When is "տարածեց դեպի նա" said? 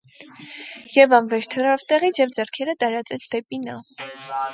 2.85-3.77